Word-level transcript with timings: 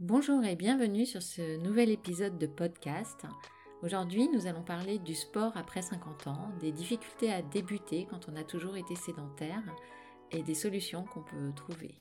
Bonjour 0.00 0.42
et 0.46 0.56
bienvenue 0.56 1.04
sur 1.04 1.20
ce 1.20 1.58
nouvel 1.58 1.90
épisode 1.90 2.38
de 2.38 2.46
podcast. 2.46 3.26
Aujourd'hui, 3.82 4.30
nous 4.32 4.46
allons 4.46 4.62
parler 4.62 4.98
du 4.98 5.14
sport 5.14 5.54
après 5.58 5.82
50 5.82 6.26
ans, 6.26 6.50
des 6.58 6.72
difficultés 6.72 7.30
à 7.30 7.42
débuter 7.42 8.06
quand 8.08 8.26
on 8.26 8.36
a 8.36 8.42
toujours 8.42 8.78
été 8.78 8.96
sédentaire 8.96 9.62
et 10.30 10.42
des 10.42 10.54
solutions 10.54 11.04
qu'on 11.04 11.22
peut 11.22 11.52
trouver. 11.54 12.00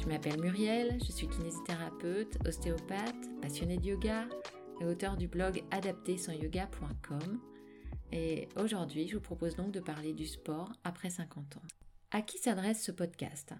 Je 0.00 0.08
m'appelle 0.08 0.40
Muriel, 0.40 0.98
je 0.98 1.12
suis 1.12 1.28
kinésithérapeute, 1.28 2.38
ostéopathe, 2.44 3.40
passionnée 3.40 3.78
de 3.78 3.86
yoga 3.86 4.26
et 4.80 4.84
auteur 4.84 5.16
du 5.16 5.28
blog 5.28 5.62
adapté-yoga.com. 5.70 7.40
Et 8.10 8.48
aujourd'hui, 8.56 9.06
je 9.06 9.14
vous 9.14 9.22
propose 9.22 9.54
donc 9.54 9.70
de 9.70 9.78
parler 9.78 10.12
du 10.12 10.26
sport 10.26 10.72
après 10.82 11.10
50 11.10 11.56
ans. 11.58 11.62
À 12.10 12.20
qui 12.20 12.38
s'adresse 12.38 12.82
ce 12.82 12.90
podcast? 12.90 13.54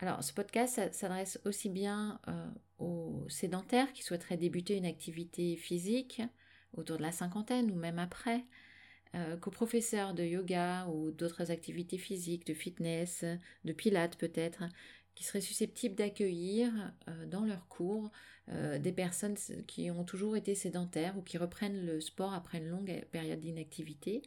Alors, 0.00 0.22
ce 0.22 0.32
podcast 0.32 0.80
s'adresse 0.92 1.40
aussi 1.44 1.68
bien 1.68 2.20
euh, 2.28 2.48
aux 2.78 3.28
sédentaires 3.28 3.92
qui 3.92 4.04
souhaiteraient 4.04 4.36
débuter 4.36 4.76
une 4.76 4.86
activité 4.86 5.56
physique 5.56 6.22
autour 6.72 6.98
de 6.98 7.02
la 7.02 7.10
cinquantaine 7.10 7.70
ou 7.72 7.74
même 7.74 7.98
après, 7.98 8.44
euh, 9.16 9.36
qu'aux 9.36 9.50
professeurs 9.50 10.14
de 10.14 10.22
yoga 10.22 10.86
ou 10.86 11.10
d'autres 11.10 11.50
activités 11.50 11.98
physiques, 11.98 12.46
de 12.46 12.54
fitness, 12.54 13.24
de 13.64 13.72
pilates 13.72 14.16
peut-être, 14.16 14.62
qui 15.16 15.24
seraient 15.24 15.40
susceptibles 15.40 15.96
d'accueillir 15.96 16.70
euh, 17.08 17.26
dans 17.26 17.44
leurs 17.44 17.66
cours 17.68 18.10
des 18.80 18.92
personnes 18.92 19.36
qui 19.66 19.90
ont 19.90 20.04
toujours 20.04 20.34
été 20.34 20.54
sédentaires 20.54 21.18
ou 21.18 21.20
qui 21.20 21.36
reprennent 21.36 21.84
le 21.84 22.00
sport 22.00 22.32
après 22.32 22.56
une 22.56 22.68
longue 22.68 23.04
période 23.12 23.40
d'inactivité 23.40 24.22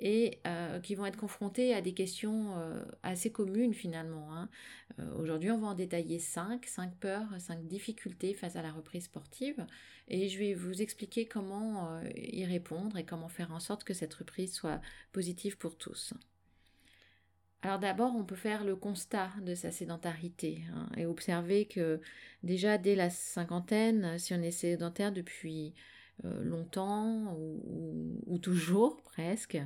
et 0.00 0.40
euh, 0.46 0.80
qui 0.80 0.94
vont 0.94 1.06
être 1.06 1.16
confrontés 1.16 1.74
à 1.74 1.80
des 1.80 1.94
questions 1.94 2.58
euh, 2.58 2.84
assez 3.02 3.30
communes 3.30 3.74
finalement. 3.74 4.34
Hein. 4.34 4.48
Euh, 4.98 5.14
aujourd'hui, 5.18 5.50
on 5.50 5.58
va 5.58 5.68
en 5.68 5.74
détailler 5.74 6.18
5, 6.18 6.66
5 6.66 6.94
peurs, 6.96 7.28
5 7.38 7.66
difficultés 7.66 8.34
face 8.34 8.56
à 8.56 8.62
la 8.62 8.72
reprise 8.72 9.04
sportive, 9.04 9.64
et 10.08 10.28
je 10.28 10.38
vais 10.38 10.54
vous 10.54 10.82
expliquer 10.82 11.26
comment 11.26 12.00
y 12.16 12.44
répondre 12.44 12.98
et 12.98 13.04
comment 13.04 13.28
faire 13.28 13.52
en 13.52 13.60
sorte 13.60 13.84
que 13.84 13.94
cette 13.94 14.12
reprise 14.14 14.52
soit 14.52 14.80
positive 15.12 15.56
pour 15.56 15.76
tous. 15.76 16.12
Alors 17.62 17.78
d'abord, 17.78 18.14
on 18.14 18.24
peut 18.24 18.36
faire 18.36 18.62
le 18.62 18.76
constat 18.76 19.30
de 19.40 19.54
sa 19.54 19.70
sédentarité 19.70 20.60
hein, 20.74 20.86
et 20.98 21.06
observer 21.06 21.64
que 21.64 21.98
déjà 22.42 22.76
dès 22.76 22.94
la 22.94 23.08
cinquantaine, 23.08 24.18
si 24.18 24.34
on 24.34 24.42
est 24.42 24.50
sédentaire 24.50 25.12
depuis 25.12 25.72
longtemps 26.22 27.36
ou, 28.26 28.38
toujours 28.38 29.02
presque, 29.02 29.58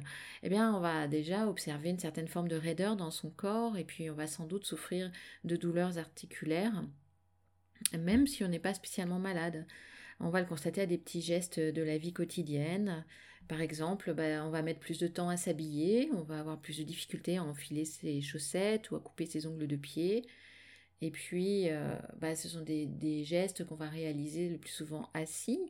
eh 0.43 0.49
bien 0.49 0.75
on 0.75 0.81
va 0.81 1.09
déjà 1.09 1.49
observer 1.49 1.91
une 1.91 1.99
certaine 1.99 2.29
forme 2.29 2.49
de 2.49 2.57
raideur 2.57 2.97
dans 2.97 3.11
son 3.11 3.31
corps 3.31 3.77
et 3.77 3.85
puis 3.85 4.09
on 4.11 4.15
va 4.15 4.27
sans 4.27 4.47
doute 4.47 4.65
souffrir 4.65 5.11
de 5.45 5.57
douleurs 5.57 5.99
articulaires, 5.99 6.85
même 7.99 8.27
si 8.27 8.45
on 8.45 8.49
n'est 8.49 8.59
pas 8.59 8.75
spécialement 8.75 9.19
malade. 9.19 9.67
On 10.21 10.31
va 10.31 10.41
le 10.41 10.47
constater 10.47 10.81
à 10.81 10.87
des 10.87 10.99
petits 10.99 11.23
gestes 11.23 11.61
de 11.61 11.83
la 11.83 11.99
vie 11.99 12.13
quotidienne. 12.13 13.05
Par 13.47 13.61
exemple, 13.61 14.13
bah, 14.15 14.45
on 14.45 14.51
va 14.51 14.63
mettre 14.63 14.81
plus 14.81 14.99
de 14.99 15.07
temps 15.07 15.29
à 15.29 15.37
s'habiller, 15.37 16.11
on 16.13 16.23
va 16.23 16.41
avoir 16.41 16.61
plus 16.61 16.79
de 16.79 16.83
difficultés 16.85 17.39
à 17.39 17.45
enfiler 17.45 17.85
ses 17.85 18.21
chaussettes 18.21 18.91
ou 18.91 18.97
à 18.97 19.01
couper 19.01 19.27
ses 19.27 19.47
ongles 19.47 19.67
de 19.67 19.77
pied. 19.77 20.27
Et 21.01 21.11
puis, 21.11 21.71
euh, 21.71 21.95
bah, 22.21 22.35
ce 22.35 22.49
sont 22.49 22.63
des, 22.63 22.87
des 22.87 23.25
gestes 23.25 23.65
qu'on 23.65 23.77
va 23.77 23.89
réaliser 23.89 24.49
le 24.49 24.59
plus 24.59 24.73
souvent 24.73 25.09
assis, 25.15 25.61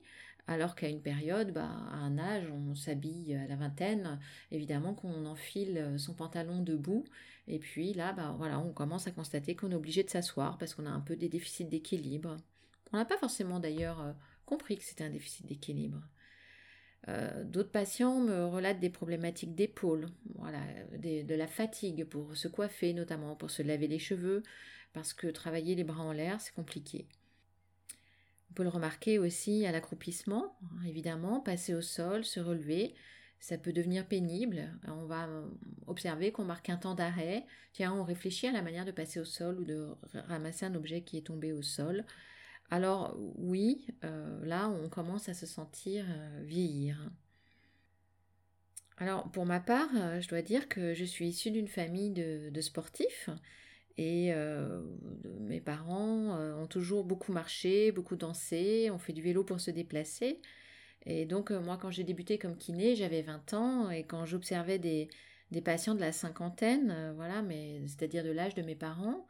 alors 0.49 0.75
qu'à 0.75 0.89
une 0.89 1.03
période, 1.03 1.53
bah, 1.53 1.71
à 1.93 1.99
un 1.99 2.19
âge, 2.19 2.51
on 2.51 2.75
s'habille 2.75 3.35
à 3.35 3.47
la 3.47 3.55
vingtaine, 3.55 4.19
évidemment 4.51 4.95
qu'on 4.95 5.27
enfile 5.27 5.95
son 5.99 6.15
pantalon 6.15 6.61
debout, 6.61 7.05
et 7.49 7.59
puis 7.59 7.95
là, 7.95 8.13
bah, 8.13 8.37
on 8.39 8.73
commence 8.73 9.07
à 9.07 9.11
constater 9.11 9.57
qu'on 9.57 9.71
est 9.71 9.75
obligé 9.75 10.03
de 10.03 10.11
s'asseoir 10.11 10.59
parce 10.59 10.75
qu'on 10.75 10.87
a 10.87 10.91
un 10.91 11.01
peu 11.01 11.17
des 11.17 11.29
déficits 11.29 11.65
d'équilibre. 11.65 12.37
On 12.93 12.99
n'a 12.99 13.07
pas 13.07 13.17
forcément 13.17 13.59
d'ailleurs 13.59 14.01
euh, 14.01 14.13
compris 14.45 14.77
que 14.77 14.85
c'était 14.85 15.05
un 15.05 15.11
déficit 15.11 15.47
d'équilibre. 15.47 16.03
Euh, 17.09 17.45
d'autres 17.45 17.71
patients 17.71 18.21
me 18.21 18.45
relatent 18.45 18.81
des 18.81 18.91
problématiques 18.91 19.55
d'épaule, 19.55 20.09
de 20.99 21.35
la 21.35 21.47
fatigue 21.47 22.05
pour 22.05 22.37
se 22.37 22.49
coiffer 22.49 22.93
notamment, 22.93 23.35
pour 23.35 23.51
se 23.51 23.63
laver 23.63 23.87
les 23.87 23.99
cheveux, 23.99 24.43
parce 24.93 25.15
que 25.15 25.27
travailler 25.29 25.75
les 25.75 25.85
bras 25.85 26.03
en 26.03 26.13
l'air, 26.13 26.41
c'est 26.41 26.55
compliqué. 26.55 27.07
Peut 28.59 28.65
le 28.65 28.71
remarquer 28.71 29.21
aussi 29.21 29.67
à 29.67 29.71
l'accroupissement, 29.71 30.59
évidemment, 30.85 31.39
passer 31.39 31.75
au 31.75 31.81
sol, 31.81 32.25
se 32.25 32.41
relever, 32.41 32.97
ça 33.39 33.57
peut 33.57 33.73
devenir 33.73 34.05
pénible. 34.05 34.77
On 34.89 35.07
va 35.07 35.29
observer 35.87 36.33
qu'on 36.33 36.43
marque 36.43 36.69
un 36.69 36.77
temps 36.77 36.97
d'arrêt. 36.97 37.47
Tiens, 37.73 37.93
on 37.93 38.03
réfléchit 38.03 38.49
à 38.49 38.51
la 38.51 38.61
manière 38.61 38.85
de 38.85 38.91
passer 38.91 39.21
au 39.21 39.25
sol 39.25 39.61
ou 39.61 39.65
de 39.65 39.87
ramasser 40.27 40.67
un 40.67 40.75
objet 40.75 41.03
qui 41.03 41.19
est 41.19 41.27
tombé 41.29 41.53
au 41.53 41.63
sol. 41.63 42.05
Alors 42.69 43.17
oui, 43.37 43.87
euh, 44.03 44.45
là, 44.45 44.69
on 44.69 44.89
commence 44.89 45.29
à 45.29 45.35
se 45.35 45.47
sentir 45.47 46.05
euh, 46.09 46.43
vieillir. 46.45 47.13
Alors 48.97 49.31
pour 49.31 49.47
ma 49.47 49.61
part, 49.61 49.91
euh, 49.95 50.21
je 50.21 50.27
dois 50.27 50.43
dire 50.43 50.69
que 50.69 50.95
je 50.95 51.05
suis 51.05 51.29
issue 51.29 51.53
d'une 51.53 51.69
famille 51.69 52.11
de 52.11 52.61
sportifs 52.61 53.31
et 53.99 54.33
euh, 54.33 54.81
mes 55.41 55.61
parents 55.61 56.37
euh, 56.39 56.55
ont 56.55 56.69
toujours 56.69 57.05
beaucoup 57.05 57.33
marché, 57.33 57.91
beaucoup 57.91 58.15
dansé, 58.15 58.91
ont 58.93 58.99
fait 58.99 59.13
du 59.13 59.23
vélo 59.23 59.43
pour 59.43 59.61
se 59.61 59.73
déplacer. 59.73 60.41
Et 61.05 61.27
donc 61.27 61.51
euh, 61.51 61.61
moi 61.61 61.79
quand 61.79 61.91
j'ai 61.91 62.05
débuté 62.05 62.39
comme 62.39 62.57
kiné, 62.57 62.95
j'avais 62.95 63.23
20 63.23 63.55
ans 63.55 63.91
et 63.91 64.05
quand 64.05 64.25
j'observais 64.25 64.79
des, 64.79 65.09
des, 65.51 65.61
patients 65.61 65.97
de 65.97 66.01
la 66.01 66.13
cinquantaine, 66.13 67.13
voilà, 67.17 67.43
mais 67.43 67.81
c'est-à-dire 67.89 68.23
de 68.23 68.31
l'âge 68.31 68.55
de 68.55 68.63
mes 68.63 68.77
parents, 68.77 69.27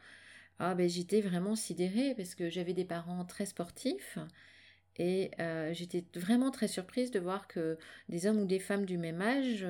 ah 0.58 0.74
ben 0.74 0.88
j'étais 0.88 1.22
vraiment 1.22 1.56
sidérée 1.56 2.14
parce 2.14 2.34
que 2.34 2.50
j'avais 2.50 2.74
des 2.74 2.84
parents 2.84 3.24
très 3.24 3.46
sportifs. 3.46 4.18
Et 5.00 5.30
j'étais 5.72 6.04
vraiment 6.18 6.50
très 6.50 6.66
surprise 6.66 7.12
de 7.12 7.20
voir 7.20 7.46
que 7.46 7.78
des 8.08 8.26
hommes 8.26 8.40
ou 8.40 8.46
des 8.46 8.58
femmes 8.58 8.84
du 8.84 8.98
même 8.98 9.22
âge 9.22 9.64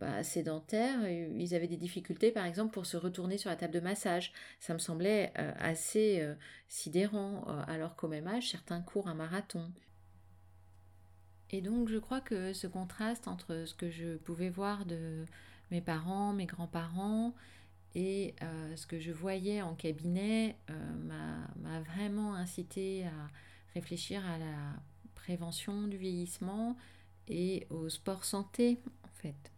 bah, 0.00 0.22
sédentaires, 0.22 1.08
ils 1.08 1.54
avaient 1.54 1.68
des 1.68 1.76
difficultés 1.76 2.30
par 2.30 2.44
exemple 2.44 2.72
pour 2.72 2.86
se 2.86 2.96
retourner 2.96 3.38
sur 3.38 3.50
la 3.50 3.56
table 3.56 3.72
de 3.72 3.80
massage. 3.80 4.32
Ça 4.60 4.74
me 4.74 4.78
semblait 4.78 5.32
euh, 5.38 5.52
assez 5.58 6.20
euh, 6.20 6.34
sidérant, 6.68 7.44
euh, 7.48 7.62
alors 7.66 7.96
qu'au 7.96 8.08
même 8.08 8.26
âge, 8.26 8.50
certains 8.50 8.82
courent 8.82 9.08
un 9.08 9.14
marathon. 9.14 9.70
Et 11.50 11.62
donc 11.62 11.88
je 11.88 11.98
crois 11.98 12.20
que 12.20 12.52
ce 12.52 12.66
contraste 12.66 13.28
entre 13.28 13.64
ce 13.66 13.74
que 13.74 13.88
je 13.90 14.16
pouvais 14.16 14.50
voir 14.50 14.84
de 14.84 15.24
mes 15.70 15.80
parents, 15.80 16.32
mes 16.32 16.46
grands-parents, 16.46 17.34
et 17.94 18.34
ce 18.74 18.86
que 18.86 19.00
je 19.00 19.10
voyais 19.10 19.62
en 19.62 19.74
cabinet 19.74 20.56
m'a 20.68 21.80
vraiment 21.80 22.34
incité 22.34 23.06
à 23.06 23.30
réfléchir 23.72 24.26
à 24.26 24.36
la 24.36 24.74
prévention 25.14 25.88
du 25.88 25.96
vieillissement 25.96 26.76
et 27.28 27.66
au 27.70 27.88
sport 27.88 28.24
santé 28.24 28.78
en 29.02 29.08
fait. 29.14 29.55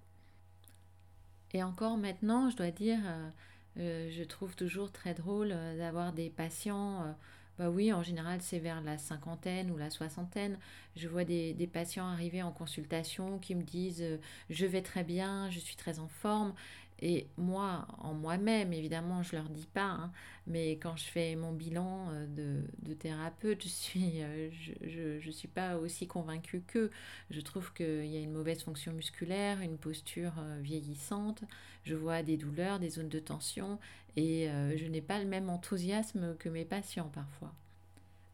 Et 1.55 1.63
encore 1.63 1.97
maintenant, 1.97 2.51
je 2.51 2.57
dois 2.57 2.71
dire, 2.71 2.99
euh, 3.05 3.31
euh, 3.79 4.11
je 4.11 4.23
trouve 4.25 4.55
toujours 4.57 4.93
très 4.93 5.15
drôle 5.15 5.51
euh, 5.53 5.79
d'avoir 5.79 6.13
des 6.13 6.31
patients. 6.31 7.15
bah 7.59 7.71
oui, 7.71 7.93
en 7.93 8.03
général, 8.03 8.41
c'est 8.43 8.59
vers 8.59 8.81
la 8.83 8.99
cinquantaine 8.99 9.71
ou 9.71 9.77
la 9.79 9.91
soixantaine. 9.91 10.59
Je 10.97 11.09
vois 11.09 11.25
des, 11.25 11.55
des 11.55 11.67
patients 11.67 12.07
arriver 12.07 12.43
en 12.43 12.53
consultation 12.53 13.39
qui 13.39 13.55
me 13.55 13.63
disent 13.63 14.05
Je 14.51 14.67
vais 14.67 14.83
très 14.83 15.05
bien, 15.05 15.51
je 15.51 15.59
suis 15.59 15.77
très 15.77 15.99
en 15.99 16.09
forme. 16.09 16.55
Et 17.01 17.29
moi, 17.37 17.87
en 17.99 18.13
moi-même, 18.13 18.73
évidemment, 18.73 19.23
je 19.23 19.37
leur 19.37 19.49
dis 19.49 19.69
pas, 19.73 19.91
hein, 19.91 20.13
mais 20.49 20.73
quand 20.73 20.97
je 20.97 21.05
fais 21.05 21.37
mon 21.37 21.53
bilan 21.53 22.09
euh, 22.11 22.63
de, 22.83 22.95
thérapeute, 22.95 23.63
je 23.63 23.69
suis, 23.69 24.23
euh, 24.23 24.51
je, 24.83 25.31
suis 25.31 25.47
pas 25.47 25.77
aussi 25.77 26.09
convaincue 26.09 26.61
qu'eux. 26.67 26.91
Je 27.31 27.41
trouve 27.41 27.73
qu'il 27.73 28.07
y 28.07 28.17
a 28.17 28.21
une 28.21 28.33
mauvaise 28.33 28.65
fonction 28.65 28.93
musculaire, 28.93 29.61
une 29.61 29.79
posture 29.79 30.33
euh, 30.41 30.59
vieillissante. 30.61 31.45
Je 31.85 31.95
vois 31.95 32.25
des 32.25 32.37
douleurs, 32.37 32.81
des 32.81 32.91
zones 32.91 33.09
de 33.09 33.21
tension, 33.21 33.79
et 34.17 34.49
je 34.77 34.85
n'ai 34.87 35.01
pas 35.01 35.21
le 35.21 35.27
même 35.27 35.49
enthousiasme 35.49 36.35
que 36.39 36.49
mes 36.49 36.65
patients 36.65 37.09
parfois. 37.15 37.55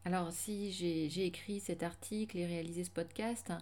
Alors, 0.03 0.31
si 0.31 0.71
j'ai 0.71 1.25
écrit 1.25 1.59
cet 1.59 1.83
article 1.83 2.37
et 2.37 2.45
réalisé 2.45 2.83
ce 2.83 2.89
podcast, 2.89 3.53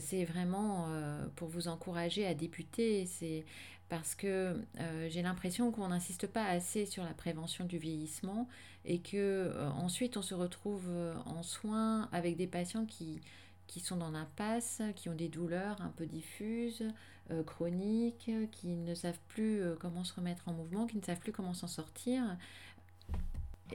c'est 0.00 0.24
vraiment 0.24 0.88
pour 1.36 1.48
vous 1.48 1.68
encourager 1.68 2.26
à 2.26 2.34
débuter. 2.34 3.06
C'est 3.06 3.44
parce 3.94 4.16
que 4.16 4.60
euh, 4.80 5.08
j'ai 5.08 5.22
l'impression 5.22 5.70
qu'on 5.70 5.86
n'insiste 5.86 6.26
pas 6.26 6.44
assez 6.46 6.84
sur 6.84 7.04
la 7.04 7.14
prévention 7.14 7.64
du 7.64 7.78
vieillissement 7.78 8.48
et 8.84 8.98
que 8.98 9.16
euh, 9.16 9.70
ensuite 9.70 10.16
on 10.16 10.22
se 10.22 10.34
retrouve 10.34 10.86
euh, 10.88 11.14
en 11.26 11.44
soins 11.44 12.08
avec 12.10 12.36
des 12.36 12.48
patients 12.48 12.86
qui, 12.86 13.20
qui 13.68 13.78
sont 13.78 13.96
dans 13.96 14.10
l'impasse, 14.10 14.82
qui 14.96 15.08
ont 15.08 15.14
des 15.14 15.28
douleurs 15.28 15.80
un 15.80 15.90
peu 15.90 16.06
diffuses, 16.06 16.82
chroniques, 17.46 18.30
qui 18.50 18.74
ne 18.74 18.94
savent 18.94 19.20
plus 19.28 19.62
comment 19.80 20.04
se 20.04 20.12
remettre 20.12 20.48
en 20.48 20.52
mouvement, 20.52 20.86
qui 20.86 20.98
ne 20.98 21.02
savent 21.02 21.20
plus 21.20 21.32
comment 21.32 21.54
s'en 21.54 21.68
sortir. 21.68 22.36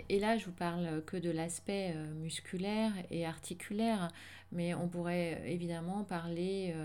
Et 0.07 0.19
là, 0.19 0.37
je 0.37 0.45
vous 0.45 0.51
parle 0.51 1.01
que 1.05 1.17
de 1.17 1.31
l'aspect 1.31 1.95
musculaire 2.21 2.91
et 3.09 3.25
articulaire, 3.25 4.09
mais 4.51 4.75
on 4.75 4.87
pourrait 4.87 5.41
évidemment 5.47 6.03
parler 6.03 6.75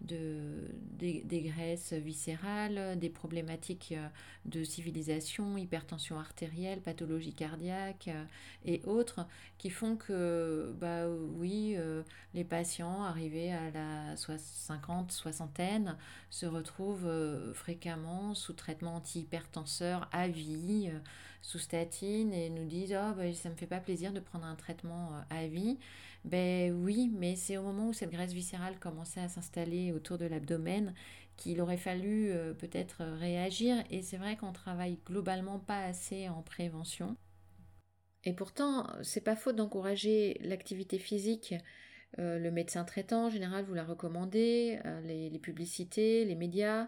de, 0.00 0.68
des, 0.98 1.42
graisses 1.42 1.92
viscérales, 1.92 2.98
des 2.98 3.08
problématiques 3.08 3.94
euh, 3.96 4.08
de 4.44 4.64
civilisation, 4.64 5.56
hypertension 5.56 6.18
artérielle, 6.18 6.80
pathologie 6.80 7.34
cardiaque 7.34 8.08
euh, 8.08 8.24
et 8.64 8.80
autres, 8.84 9.26
qui 9.58 9.70
font 9.70 9.96
que, 9.96 10.72
bah 10.80 11.08
oui, 11.08 11.74
euh, 11.76 12.02
les 12.34 12.44
patients 12.44 13.02
arrivés 13.02 13.52
à 13.52 13.70
la 13.70 14.16
50, 14.16 15.10
soixantaine 15.12 15.96
se 16.30 16.46
retrouvent 16.46 17.10
fréquemment 17.54 18.34
sous 18.34 18.52
traitement 18.52 18.96
antihypertenseur 18.96 20.08
à 20.12 20.28
vie, 20.28 20.90
sous 21.42 21.58
statine, 21.58 22.32
et 22.32 22.50
nous 22.50 22.66
disent 22.66 22.96
oh, 22.96 23.14
bah, 23.16 23.32
ça 23.34 23.48
ne 23.48 23.54
me 23.54 23.58
fait 23.58 23.66
pas 23.66 23.80
plaisir 23.80 24.12
de 24.12 24.20
prendre 24.20 24.44
un 24.44 24.54
traitement 24.54 25.12
à 25.30 25.46
vie. 25.46 25.78
Ben 26.24 26.72
oui, 26.72 27.10
mais 27.14 27.36
c'est 27.36 27.56
au 27.56 27.62
moment 27.62 27.88
où 27.88 27.92
cette 27.92 28.10
graisse 28.10 28.32
viscérale 28.32 28.78
commençait 28.78 29.20
à 29.20 29.28
s'installer 29.28 29.92
autour 29.92 30.18
de 30.18 30.26
l'abdomen 30.26 30.94
qu'il 31.36 31.60
aurait 31.60 31.76
fallu 31.76 32.30
euh, 32.30 32.52
peut-être 32.52 33.04
réagir. 33.04 33.82
Et 33.90 34.02
c'est 34.02 34.16
vrai 34.16 34.36
qu'on 34.36 34.52
travaille 34.52 34.98
globalement 35.06 35.58
pas 35.58 35.84
assez 35.84 36.28
en 36.28 36.42
prévention. 36.42 37.16
Et 38.24 38.32
pourtant, 38.32 38.86
c'est 39.02 39.22
pas 39.22 39.36
faute 39.36 39.56
d'encourager 39.56 40.38
l'activité 40.42 40.98
physique. 40.98 41.54
Euh, 42.18 42.38
le 42.38 42.50
médecin 42.50 42.84
traitant, 42.84 43.26
en 43.26 43.30
général, 43.30 43.64
vous 43.64 43.74
la 43.74 43.84
recommandez, 43.84 44.80
euh, 44.84 45.00
les, 45.02 45.30
les, 45.30 45.38
publicités, 45.38 46.24
les 46.24 46.34
médias, 46.34 46.86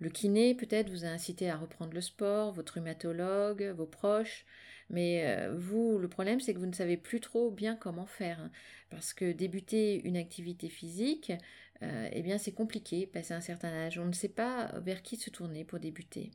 le 0.00 0.10
kiné 0.10 0.54
peut-être 0.54 0.90
vous 0.90 1.04
a 1.04 1.08
incité 1.08 1.48
à 1.48 1.56
reprendre 1.56 1.92
le 1.92 2.00
sport, 2.00 2.52
votre 2.52 2.74
rhumatologue, 2.74 3.62
vos 3.76 3.86
proches. 3.86 4.44
Mais 4.92 5.24
euh, 5.24 5.54
vous, 5.56 5.98
le 5.98 6.08
problème, 6.08 6.40
c'est 6.40 6.54
que 6.54 6.58
vous 6.58 6.66
ne 6.66 6.74
savez 6.74 6.96
plus 6.98 7.20
trop 7.20 7.50
bien 7.50 7.74
comment 7.76 8.06
faire. 8.06 8.38
Hein. 8.40 8.50
parce 8.90 9.14
que 9.14 9.32
débuter 9.32 10.02
une 10.06 10.18
activité 10.18 10.68
physique, 10.68 11.32
euh, 11.82 12.08
eh 12.12 12.22
bien, 12.22 12.38
c'est 12.38 12.52
compliqué, 12.52 13.06
passer 13.06 13.34
un 13.34 13.40
certain 13.40 13.72
âge. 13.72 13.98
On 13.98 14.04
ne 14.04 14.12
sait 14.12 14.28
pas 14.28 14.78
vers 14.80 15.02
qui 15.02 15.16
se 15.16 15.30
tourner 15.30 15.64
pour 15.64 15.80
débuter. 15.80 16.30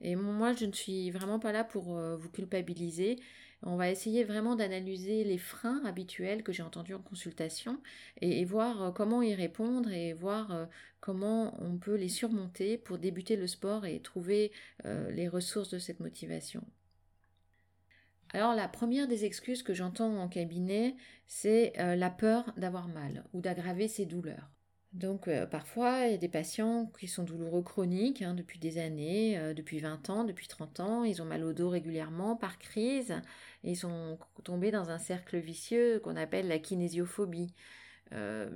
Et 0.00 0.14
moi, 0.14 0.52
je 0.52 0.66
ne 0.66 0.72
suis 0.72 1.10
vraiment 1.10 1.40
pas 1.40 1.52
là 1.52 1.64
pour 1.64 1.96
euh, 1.96 2.16
vous 2.16 2.30
culpabiliser. 2.30 3.18
On 3.62 3.76
va 3.76 3.90
essayer 3.90 4.22
vraiment 4.22 4.54
d'analyser 4.54 5.24
les 5.24 5.38
freins 5.38 5.82
habituels 5.84 6.44
que 6.44 6.52
j'ai 6.52 6.62
entendus 6.62 6.94
en 6.94 7.02
consultation 7.02 7.80
et, 8.20 8.44
voir 8.44 8.94
comment 8.94 9.20
y 9.20 9.34
répondre 9.34 9.90
et 9.90 10.12
voir 10.12 10.68
comment 11.00 11.60
on 11.60 11.76
peut 11.76 11.96
les 11.96 12.08
surmonter 12.08 12.78
pour 12.78 12.98
débuter 12.98 13.34
le 13.34 13.48
sport 13.48 13.84
et 13.84 13.98
trouver 14.00 14.52
les 14.84 15.26
ressources 15.26 15.70
de 15.70 15.80
cette 15.80 15.98
motivation. 15.98 16.64
Alors 18.34 18.54
la 18.54 18.68
première 18.68 19.08
des 19.08 19.24
excuses 19.24 19.62
que 19.62 19.72
j'entends 19.72 20.18
en 20.18 20.28
cabinet, 20.28 20.96
c'est 21.26 21.72
euh, 21.78 21.96
la 21.96 22.10
peur 22.10 22.52
d'avoir 22.56 22.88
mal 22.88 23.24
ou 23.32 23.40
d'aggraver 23.40 23.88
ses 23.88 24.04
douleurs. 24.04 24.50
Donc 24.92 25.28
euh, 25.28 25.46
parfois, 25.46 26.06
il 26.06 26.12
y 26.12 26.14
a 26.14 26.18
des 26.18 26.28
patients 26.28 26.90
qui 26.98 27.08
sont 27.08 27.24
douloureux 27.24 27.62
chroniques 27.62 28.22
hein, 28.22 28.34
depuis 28.34 28.58
des 28.58 28.78
années, 28.78 29.38
euh, 29.38 29.54
depuis 29.54 29.78
20 29.78 30.10
ans, 30.10 30.24
depuis 30.24 30.46
30 30.46 30.80
ans, 30.80 31.04
ils 31.04 31.22
ont 31.22 31.24
mal 31.24 31.42
au 31.42 31.52
dos 31.54 31.70
régulièrement 31.70 32.36
par 32.36 32.58
crise, 32.58 33.14
ils 33.64 33.76
sont 33.76 34.18
tombés 34.44 34.70
dans 34.70 34.90
un 34.90 34.98
cercle 34.98 35.38
vicieux 35.38 36.00
qu'on 36.00 36.16
appelle 36.16 36.48
la 36.48 36.58
kinésiophobie. 36.58 37.54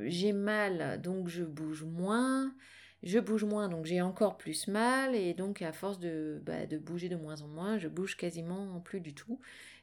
j'ai 0.07 0.33
mal, 0.33 1.01
donc 1.03 1.29
je 1.29 1.45
bouge 1.45 1.85
moins, 1.85 2.55
je 3.03 3.19
bouge 3.19 3.45
moins, 3.45 3.69
donc 3.69 3.87
j'ai 3.87 4.01
encore 4.01 4.37
plus 4.37 4.69
mal, 4.69 5.15
et 5.15 5.35
donc 5.35 5.63
à 5.63 5.73
force 5.73 5.99
de, 5.99 6.41
bah, 6.45 6.67
de, 6.67 6.79
bouger 6.79 7.09
de 7.09 7.17
moins 7.17 7.43
en 7.43 7.49
moins, 7.49 7.79
je 7.79 7.89
bouge 7.89 8.17
quasiment 8.17 8.81
plus 8.81 9.01
du 9.01 9.15
tout. 9.15 9.41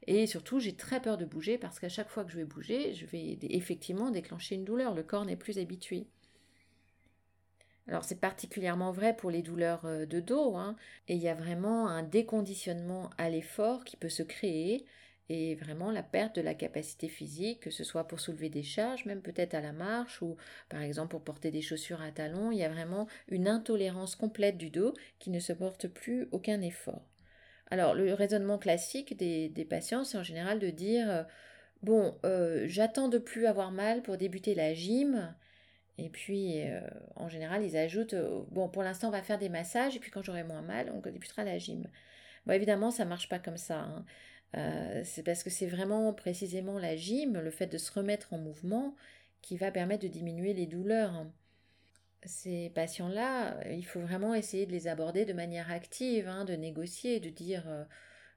Et 0.07 0.25
surtout, 0.25 0.60
j'ai 0.60 0.75
très 0.75 1.01
peur 1.01 1.18
de 1.18 1.25
bouger 1.25 1.57
parce 1.57 1.80
qu'à 1.80 1.89
chaque 1.89 2.10
fois 2.10 2.24
que 2.24 2.31
je 2.31 2.38
vais 2.38 2.45
bouger, 2.45 2.94
je 2.94 3.06
vais 3.06 3.38
effectivement 3.42 4.12
déclencher 4.12 4.56
une 4.56 4.63
douleur. 4.63 4.95
Le 4.95 5.04
corps 5.04 5.25
n'est 5.25 5.36
plus 5.36 5.60
habitué. 5.60 6.07
Alors 7.89 8.04
c'est 8.04 8.19
particulièrement 8.19 8.92
vrai 8.92 9.16
pour 9.16 9.31
les 9.31 9.42
douleurs 9.42 9.86
euh, 9.86 10.06
de 10.06 10.19
dos, 10.19 10.56
hein, 10.56 10.75
et 11.07 11.16
il 11.16 11.21
y 11.21 11.27
a 11.27 11.33
vraiment 11.33 11.88
un 11.88 12.04
déconditionnement 12.04 13.10
à 13.18 13.30
l'effort 13.30 13.83
qui 13.83 13.98
peut 13.98 14.10
se 14.10 14.21
créer 14.21 14.86
et 15.30 15.54
vraiment 15.56 15.92
la 15.92 16.02
perte 16.02 16.36
de 16.36 16.42
la 16.42 16.56
capacité 16.56 17.08
physique, 17.08 17.62
que 17.62 17.70
ce 17.70 17.84
soit 17.84 18.08
pour 18.08 18.20
soulever 18.20 18.50
des 18.50 18.64
charges, 18.64 19.06
même 19.06 19.22
peut-être 19.22 19.54
à 19.54 19.62
la 19.62 19.72
marche 19.72 20.22
ou 20.24 20.36
par 20.70 20.81
exemple 20.81 21.12
pour 21.12 21.24
porter 21.24 21.52
des 21.52 21.62
chaussures 21.62 22.02
à 22.02 22.12
talons, 22.12 22.52
il 22.52 22.58
y 22.58 22.64
a 22.64 22.70
vraiment 22.70 23.08
une 23.28 23.48
intolérance 23.48 24.16
complète 24.16 24.58
du 24.58 24.72
dos 24.72 24.94
qui 25.20 25.30
ne 25.30 25.40
supporte 25.40 25.88
plus 25.88 26.28
aucun 26.31 26.62
effort. 26.62 27.06
Alors 27.70 27.94
le 27.94 28.14
raisonnement 28.14 28.58
classique 28.58 29.16
des, 29.16 29.68
patients, 29.70 30.04
c'est 30.04 30.18
en 30.18 30.24
général 30.24 30.58
de 30.58 30.72
dire 30.72 31.10
euh, 31.10 31.24
bon, 31.84 32.18
euh, 32.26 32.66
j'attends 32.68 33.08
de 33.08 33.20
plus 33.20 33.46
avoir 33.46 33.72
mal 33.72 34.02
pour 34.02 34.18
débuter 34.18 34.56
la 34.56 34.74
gym. 34.74 35.36
Et 36.00 36.10
puis, 36.10 36.62
euh, 36.64 36.80
en 37.18 37.28
général, 37.28 37.62
ils 37.62 37.76
ajoutent, 37.76 38.16
bon, 38.52 38.70
pour 38.70 38.84
l'instant, 38.84 39.10
on 39.10 39.12
va 39.12 39.22
faire 39.22 39.38
des 39.38 39.50
massages, 39.50 39.98
et 39.98 40.00
puis 40.00 40.12
quand 40.12 40.22
j'aurai 40.22 40.44
moins 40.44 40.62
mal, 40.62 40.90
on 40.96 41.02
débutera 41.02 41.44
la 41.44 41.58
gym. 41.58 41.90
Bon, 42.46 42.54
évidemment, 42.54 42.90
ça 42.90 43.04
ne 43.04 43.10
marche 43.10 43.28
pas 43.28 43.38
comme 43.38 43.58
ça. 43.58 43.80
Hein. 43.80 44.06
Euh, 44.57 45.01
c'est 45.06 45.24
parce 45.24 45.44
que 45.44 45.50
c'est 45.50 45.68
vraiment 45.68 46.13
précisément 46.13 46.80
la 46.80 46.96
gym, 46.96 47.40
le 47.40 47.51
fait 47.51 47.68
de 47.68 47.78
se 47.78 47.92
remettre 47.92 48.34
en 48.34 48.38
mouvement, 48.40 48.96
qui 49.42 49.57
va 49.57 49.72
permettre 49.72 50.04
de 50.04 50.07
diminuer 50.07 50.54
les 50.54 50.66
douleurs. 50.66 51.25
Ces 52.25 52.69
patients-là, 52.72 53.57
il 53.72 53.86
faut 53.86 54.01
vraiment 54.01 54.36
essayer 54.36 54.66
de 54.66 54.72
les 54.72 54.88
aborder 54.88 55.25
de 55.25 55.34
manière 55.34 55.72
active, 55.72 56.28
hein, 56.28 56.44
de 56.46 56.54
négocier, 56.54 57.19
de 57.19 57.30
dire 57.30 57.63
euh, 57.68 57.86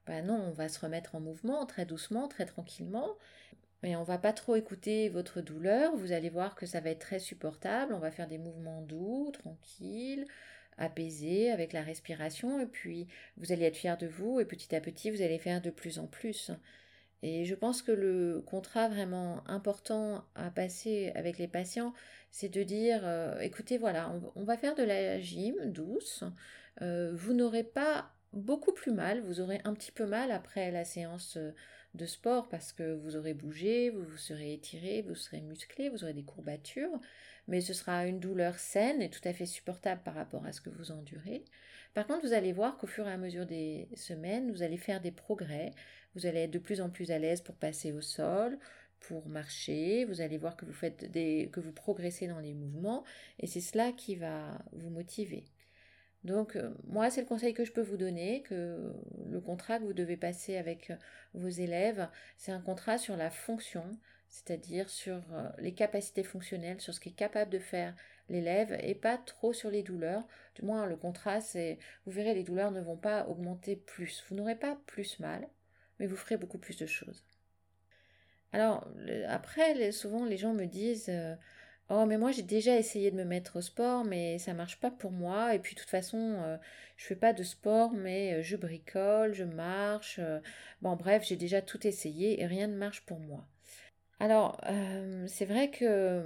bah 0.06 0.22
non, 0.22 0.34
on 0.34 0.52
va 0.52 0.68
se 0.68 0.80
remettre 0.80 1.14
en 1.16 1.20
mouvement 1.20 1.66
très 1.66 1.86
doucement, 1.86 2.28
très 2.28 2.46
tranquillement, 2.46 3.16
mais 3.82 3.96
on 3.96 4.04
va 4.04 4.18
pas 4.18 4.32
trop 4.32 4.56
écouter 4.56 5.08
votre 5.08 5.40
douleur, 5.40 5.96
vous 5.96 6.12
allez 6.12 6.30
voir 6.30 6.54
que 6.54 6.66
ça 6.66 6.80
va 6.80 6.90
être 6.90 7.00
très 7.00 7.18
supportable, 7.18 7.94
on 7.94 7.98
va 7.98 8.10
faire 8.12 8.28
des 8.28 8.38
mouvements 8.38 8.82
doux, 8.82 9.30
tranquilles, 9.32 10.26
apaisé 10.78 11.50
avec 11.50 11.72
la 11.72 11.82
respiration 11.82 12.60
et 12.60 12.66
puis 12.66 13.06
vous 13.36 13.52
allez 13.52 13.64
être 13.64 13.76
fier 13.76 13.96
de 13.98 14.06
vous 14.06 14.40
et 14.40 14.44
petit 14.44 14.74
à 14.74 14.80
petit 14.80 15.10
vous 15.10 15.22
allez 15.22 15.38
faire 15.38 15.60
de 15.60 15.70
plus 15.70 15.98
en 15.98 16.06
plus. 16.06 16.50
Et 17.22 17.44
je 17.44 17.54
pense 17.54 17.82
que 17.82 17.92
le 17.92 18.42
contrat 18.44 18.88
vraiment 18.88 19.44
important 19.46 20.24
à 20.34 20.50
passer 20.50 21.12
avec 21.14 21.38
les 21.38 21.46
patients, 21.46 21.94
c'est 22.32 22.48
de 22.48 22.62
dire, 22.64 23.02
euh, 23.04 23.38
écoutez, 23.40 23.78
voilà, 23.78 24.12
on, 24.34 24.42
va 24.42 24.56
faire 24.56 24.74
de 24.74 24.82
la 24.82 25.20
gym 25.20 25.54
douce, 25.66 26.24
euh, 26.80 27.12
vous 27.14 27.32
n'aurez 27.32 27.62
pas 27.62 28.10
beaucoup 28.32 28.72
plus 28.72 28.92
mal, 28.92 29.20
vous 29.20 29.40
aurez 29.40 29.60
un 29.64 29.74
petit 29.74 29.92
peu 29.92 30.06
mal 30.06 30.32
après 30.32 30.72
la 30.72 30.84
séance 30.84 31.36
euh, 31.36 31.52
de 31.94 32.06
sport 32.06 32.48
parce 32.48 32.72
que 32.72 32.94
vous 32.94 33.16
aurez 33.16 33.34
bougé, 33.34 33.90
vous 33.90 34.04
vous 34.04 34.16
serez 34.16 34.54
étiré, 34.54 35.02
vous 35.02 35.14
serez 35.14 35.40
musclé, 35.40 35.88
vous 35.88 36.04
aurez 36.04 36.14
des 36.14 36.22
courbatures, 36.22 36.98
mais 37.48 37.60
ce 37.60 37.74
sera 37.74 38.06
une 38.06 38.20
douleur 38.20 38.58
saine 38.58 39.02
et 39.02 39.10
tout 39.10 39.20
à 39.24 39.32
fait 39.32 39.46
supportable 39.46 40.02
par 40.02 40.14
rapport 40.14 40.44
à 40.46 40.52
ce 40.52 40.60
que 40.60 40.70
vous 40.70 40.90
endurez. 40.90 41.44
Par 41.94 42.06
contre, 42.06 42.26
vous 42.26 42.32
allez 42.32 42.52
voir 42.52 42.78
qu'au 42.78 42.86
fur 42.86 43.06
et 43.06 43.12
à 43.12 43.18
mesure 43.18 43.46
des 43.46 43.88
semaines, 43.96 44.50
vous 44.50 44.62
allez 44.62 44.78
faire 44.78 45.00
des 45.00 45.10
progrès, 45.10 45.72
vous 46.14 46.26
allez 46.26 46.40
être 46.40 46.50
de 46.50 46.58
plus 46.58 46.80
en 46.80 46.88
plus 46.88 47.10
à 47.10 47.18
l'aise 47.18 47.42
pour 47.42 47.54
passer 47.54 47.92
au 47.92 48.00
sol, 48.00 48.58
pour 49.00 49.28
marcher, 49.28 50.04
vous 50.04 50.20
allez 50.20 50.38
voir 50.38 50.56
que 50.56 50.64
vous 50.64 50.72
faites 50.72 51.10
des 51.10 51.50
que 51.52 51.60
vous 51.60 51.72
progressez 51.72 52.28
dans 52.28 52.38
les 52.38 52.54
mouvements 52.54 53.04
et 53.40 53.46
c'est 53.46 53.60
cela 53.60 53.92
qui 53.92 54.16
va 54.16 54.58
vous 54.72 54.90
motiver. 54.90 55.44
Donc 56.24 56.54
euh, 56.54 56.70
moi, 56.84 57.10
c'est 57.10 57.20
le 57.20 57.26
conseil 57.26 57.52
que 57.52 57.64
je 57.64 57.72
peux 57.72 57.82
vous 57.82 57.96
donner, 57.96 58.42
que 58.42 58.92
le 59.28 59.40
contrat 59.40 59.78
que 59.78 59.84
vous 59.84 59.92
devez 59.92 60.16
passer 60.16 60.56
avec 60.56 60.90
euh, 60.90 60.96
vos 61.34 61.48
élèves, 61.48 62.08
c'est 62.36 62.52
un 62.52 62.60
contrat 62.60 62.96
sur 62.96 63.16
la 63.16 63.30
fonction, 63.30 63.84
c'est-à-dire 64.28 64.88
sur 64.88 65.20
euh, 65.32 65.48
les 65.58 65.74
capacités 65.74 66.22
fonctionnelles, 66.22 66.80
sur 66.80 66.94
ce 66.94 67.00
qu'est 67.00 67.10
capable 67.10 67.50
de 67.50 67.58
faire 67.58 67.96
l'élève 68.28 68.78
et 68.82 68.94
pas 68.94 69.18
trop 69.18 69.52
sur 69.52 69.70
les 69.70 69.82
douleurs. 69.82 70.26
Du 70.54 70.64
moins, 70.64 70.86
le 70.86 70.96
contrat, 70.96 71.40
c'est, 71.40 71.78
vous 72.06 72.12
verrez, 72.12 72.34
les 72.34 72.44
douleurs 72.44 72.70
ne 72.70 72.80
vont 72.80 72.96
pas 72.96 73.26
augmenter 73.26 73.74
plus. 73.74 74.24
Vous 74.28 74.36
n'aurez 74.36 74.56
pas 74.56 74.78
plus 74.86 75.18
mal, 75.18 75.48
mais 75.98 76.06
vous 76.06 76.16
ferez 76.16 76.36
beaucoup 76.36 76.58
plus 76.58 76.76
de 76.76 76.86
choses. 76.86 77.24
Alors, 78.52 78.86
après, 79.26 79.90
souvent, 79.90 80.24
les 80.24 80.36
gens 80.36 80.54
me 80.54 80.66
disent... 80.66 81.10
Oh, 81.90 82.06
mais 82.06 82.16
moi 82.16 82.32
j'ai 82.32 82.42
déjà 82.42 82.76
essayé 82.78 83.10
de 83.10 83.16
me 83.16 83.24
mettre 83.24 83.56
au 83.56 83.60
sport, 83.60 84.04
mais 84.04 84.38
ça 84.38 84.54
marche 84.54 84.80
pas 84.80 84.90
pour 84.90 85.10
moi. 85.12 85.54
Et 85.54 85.58
puis 85.58 85.74
de 85.74 85.80
toute 85.80 85.90
façon, 85.90 86.36
je 86.40 86.42
euh, 86.44 86.56
je 86.96 87.06
fais 87.06 87.16
pas 87.16 87.32
de 87.32 87.42
sport, 87.42 87.92
mais 87.92 88.34
euh, 88.34 88.42
je 88.42 88.56
bricole, 88.56 89.34
je 89.34 89.44
marche. 89.44 90.18
Euh. 90.20 90.40
bon, 90.80 90.96
bref, 90.96 91.24
j'ai 91.26 91.36
déjà 91.36 91.60
tout 91.62 91.86
essayé 91.86 92.40
et 92.40 92.46
rien 92.46 92.66
ne 92.68 92.76
marche 92.76 93.04
pour 93.06 93.18
moi. 93.20 93.46
Alors, 94.20 94.60
c'est 95.26 95.44
vrai 95.46 95.70
que 95.70 96.22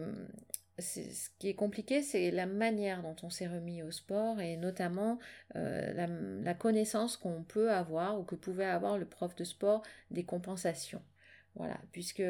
ce 0.79 1.01
qui 1.39 1.49
est 1.49 1.55
compliqué, 1.55 2.03
c'est 2.03 2.31
la 2.31 2.45
manière 2.47 3.03
dont 3.03 3.17
on 3.23 3.31
s'est 3.31 3.47
remis 3.47 3.83
au 3.83 3.91
sport 3.91 4.39
et 4.41 4.59
notamment 4.59 5.19
la 5.55 6.55
connaissance 6.55 7.17
qu'on 7.17 7.43
peut 7.43 7.73
avoir 7.73 8.21
ou 8.21 8.25
que 8.25 8.35
pouvait 8.35 8.67
avoir 8.67 8.99
le 8.99 9.07
prof 9.07 9.35
de 9.35 9.45
sport 9.45 9.83
des 10.11 10.25
compensations. 10.25 11.03
Voilà, 11.57 11.81
puisque 11.93 12.23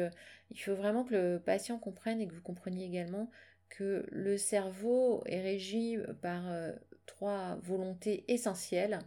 il 0.51 0.59
faut 0.59 0.75
vraiment 0.75 1.03
que 1.03 1.13
le 1.13 1.39
patient 1.39 1.77
comprenne 1.77 2.21
et 2.21 2.27
que 2.27 2.33
vous 2.33 2.41
compreniez 2.41 2.85
également 2.85 3.29
que 3.69 4.05
le 4.09 4.37
cerveau 4.37 5.21
est 5.25 5.41
régi 5.41 5.97
par 6.21 6.49
euh, 6.49 6.71
trois 7.05 7.59
volontés 7.63 8.23
essentielles. 8.29 8.99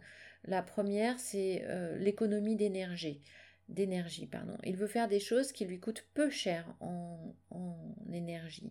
La 0.45 0.61
première, 0.61 1.19
c'est 1.19 1.63
euh, 1.65 1.97
l'économie 1.97 2.55
d'énergie. 2.55 3.21
D'énergie, 3.69 4.27
pardon. 4.27 4.57
Il 4.63 4.75
veut 4.75 4.87
faire 4.87 5.07
des 5.07 5.19
choses 5.19 5.51
qui 5.51 5.65
lui 5.65 5.79
coûtent 5.79 6.05
peu 6.13 6.29
cher 6.29 6.75
en, 6.79 7.33
en 7.49 7.95
énergie. 8.11 8.69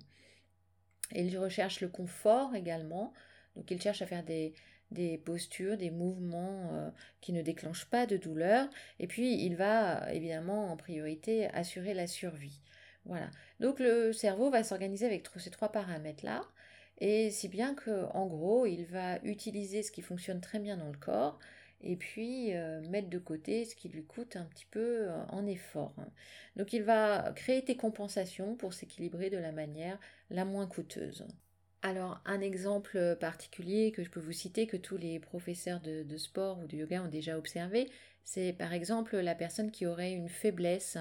Il 1.12 1.36
recherche 1.38 1.80
le 1.80 1.88
confort 1.88 2.54
également. 2.54 3.12
Donc 3.56 3.70
il 3.70 3.80
cherche 3.82 4.02
à 4.02 4.06
faire 4.06 4.24
des, 4.24 4.54
des 4.90 5.18
postures, 5.18 5.76
des 5.76 5.90
mouvements 5.90 6.70
euh, 6.72 6.90
qui 7.20 7.32
ne 7.32 7.42
déclenchent 7.42 7.86
pas 7.86 8.06
de 8.06 8.16
douleur. 8.16 8.68
Et 8.98 9.06
puis, 9.06 9.44
il 9.44 9.56
va 9.56 10.12
évidemment 10.12 10.72
en 10.72 10.76
priorité 10.76 11.46
assurer 11.48 11.94
la 11.94 12.06
survie. 12.06 12.60
Voilà. 13.04 13.30
Donc, 13.60 13.80
le 13.80 14.12
cerveau 14.12 14.50
va 14.50 14.64
s'organiser 14.64 15.06
avec 15.06 15.26
ces 15.36 15.50
trois 15.50 15.72
paramètres-là. 15.72 16.42
Et 16.98 17.30
si 17.30 17.48
bien 17.48 17.74
que, 17.74 18.04
en 18.12 18.26
gros, 18.26 18.66
il 18.66 18.84
va 18.84 19.18
utiliser 19.22 19.82
ce 19.82 19.90
qui 19.90 20.02
fonctionne 20.02 20.40
très 20.40 20.58
bien 20.58 20.76
dans 20.76 20.90
le 20.90 20.98
corps 20.98 21.38
et 21.82 21.96
puis 21.96 22.54
euh, 22.54 22.82
mettre 22.88 23.08
de 23.08 23.18
côté 23.18 23.64
ce 23.64 23.74
qui 23.74 23.88
lui 23.88 24.04
coûte 24.04 24.36
un 24.36 24.44
petit 24.44 24.66
peu 24.66 25.08
euh, 25.08 25.24
en 25.30 25.46
effort. 25.46 25.94
Donc, 26.56 26.72
il 26.72 26.82
va 26.82 27.32
créer 27.34 27.62
des 27.62 27.76
compensations 27.76 28.54
pour 28.54 28.74
s'équilibrer 28.74 29.30
de 29.30 29.38
la 29.38 29.52
manière 29.52 29.98
la 30.28 30.44
moins 30.44 30.66
coûteuse. 30.66 31.26
Alors, 31.82 32.20
un 32.26 32.42
exemple 32.42 33.16
particulier 33.18 33.90
que 33.90 34.04
je 34.04 34.10
peux 34.10 34.20
vous 34.20 34.32
citer, 34.32 34.66
que 34.66 34.76
tous 34.76 34.98
les 34.98 35.18
professeurs 35.18 35.80
de, 35.80 36.16
sport 36.18 36.58
ou 36.58 36.66
de 36.66 36.76
yoga 36.76 37.02
ont 37.02 37.08
déjà 37.08 37.38
observé, 37.38 37.90
c'est 38.22 38.52
par 38.52 38.74
exemple 38.74 39.16
la 39.16 39.34
personne 39.34 39.70
qui 39.70 39.86
aurait 39.86 40.12
une 40.12 40.28
faiblesse 40.28 40.98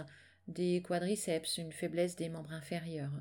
des 0.48 0.82
quadriceps, 0.82 1.58
une 1.58 1.74
faiblesse 1.74 2.16
des 2.16 2.30
membres 2.30 2.54
inférieurs. 2.54 3.12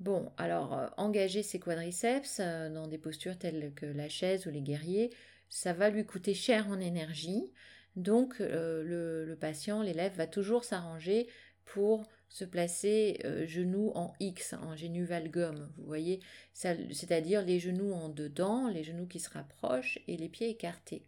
Bon, 0.00 0.30
alors, 0.36 0.78
euh, 0.78 0.86
engager 0.98 1.42
ses 1.42 1.58
quadriceps 1.58 2.38
euh, 2.40 2.68
dans 2.68 2.86
des 2.86 2.98
postures 2.98 3.38
telles 3.38 3.72
que 3.74 3.86
la 3.86 4.10
chaise 4.10 4.46
ou 4.46 4.50
les 4.50 4.60
guerriers, 4.60 5.10
ça 5.48 5.72
va 5.72 5.88
lui 5.88 6.04
coûter 6.04 6.34
cher 6.34 6.68
en 6.68 6.78
énergie. 6.78 7.50
Donc, 7.96 8.42
euh, 8.42 9.24
le 9.26 9.34
patient, 9.36 9.80
l'élève, 9.80 10.14
va 10.14 10.26
toujours 10.26 10.64
s'arranger 10.64 11.26
pour 11.64 12.06
se 12.28 12.44
placer 12.44 13.20
euh, 13.24 13.46
genoux 13.46 13.92
en 13.94 14.12
X, 14.20 14.54
en 14.54 14.76
génuvalgum, 14.76 15.70
vous 15.76 15.86
voyez, 15.86 16.20
c'est-à-dire 16.52 17.42
les 17.42 17.58
genoux 17.58 17.92
en 17.92 18.08
dedans, 18.08 18.68
les 18.68 18.84
genoux 18.84 19.06
qui 19.06 19.20
se 19.20 19.30
rapprochent 19.30 19.98
et 20.08 20.16
les 20.16 20.28
pieds 20.28 20.50
écartés. 20.50 21.02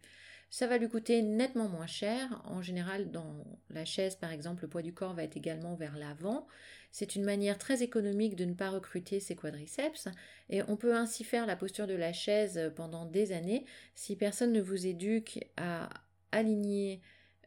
Ça 0.51 0.65
va 0.65 0.79
lui 0.79 0.89
coûter 0.89 1.21
nettement 1.21 1.67
moins 1.67 1.85
cher. 1.85 2.41
En 2.45 2.61
général, 2.61 3.11
dans 3.11 3.45
la 3.69 3.85
chaise, 3.85 4.15
par 4.15 4.31
exemple, 4.31 4.63
le 4.63 4.67
poids 4.67 4.81
du 4.81 4.93
corps 4.93 5.13
va 5.13 5.23
être 5.23 5.37
également 5.37 5.75
vers 5.75 5.95
l'avant. 5.95 6.47
C'est 6.91 7.15
une 7.15 7.23
manière 7.23 7.59
très 7.59 7.83
économique 7.83 8.35
de 8.35 8.45
ne 8.45 8.55
pas 8.55 8.71
recruter 8.71 9.19
ses 9.19 9.35
quadriceps 9.35 10.07
et 10.49 10.63
on 10.63 10.75
peut 10.75 10.95
ainsi 10.95 11.23
faire 11.23 11.45
la 11.45 11.55
posture 11.55 11.85
de 11.85 11.93
la 11.93 12.13
chaise 12.13 12.71
pendant 12.75 13.05
des 13.05 13.31
années 13.31 13.65
si 13.93 14.15
personne 14.15 14.51
ne 14.51 14.61
vous 14.61 14.87
éduque 14.87 15.39
à 15.57 15.89
aligner 16.31 16.99